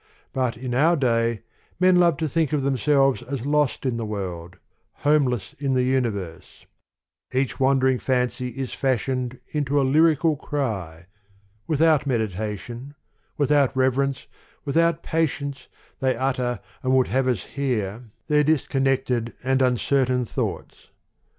But 0.33 0.57
in 0.57 0.73
our 0.73 0.95
day 0.95 1.41
men 1.79 1.97
love 1.99 2.17
to 2.17 2.27
think 2.27 2.53
of 2.53 2.63
themselves, 2.63 3.21
as 3.21 3.45
lost 3.45 3.85
in 3.85 3.97
the 3.97 4.03
world, 4.03 4.57
homeless 5.05 5.53
in 5.59 5.75
the 5.75 5.83
universe; 5.83 6.65
each 7.31 7.59
wandering 7.59 7.99
fancy 7.99 8.47
is 8.47 8.73
fashioned 8.73 9.37
into 9.49 9.79
a" 9.79 9.85
lyrical 9.91 10.35
cry": 10.37 11.05
without 11.67 12.07
meditation, 12.07 12.95
without 13.37 13.77
reverence, 13.77 14.25
with 14.65 14.75
out 14.75 15.03
patience, 15.03 15.67
they 15.99 16.15
utter, 16.17 16.61
and 16.81 16.93
would 16.93 17.09
have 17.09 17.27
us 17.27 17.43
hear, 17.43 18.05
their 18.25 18.43
disconnected 18.43 19.33
and 19.43 19.61
uncertain 19.61 20.23
THE 20.23 20.31
POEMS 20.31 20.31
OF 20.31 20.35
MR. 20.55 20.57
BRIDGES. 20.61 20.67
thoughts. 20.79 20.87